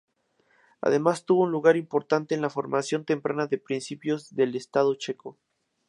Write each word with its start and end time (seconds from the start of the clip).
Además 0.81 1.25
tuvo 1.25 1.43
un 1.43 1.51
lugar 1.51 1.77
importante 1.77 2.33
en 2.33 2.41
la 2.41 2.49
formación 2.49 3.05
temprana 3.05 3.45
de 3.45 3.59
principios 3.59 4.33
del 4.33 4.55
estado 4.55 4.95
checo. 4.95 5.37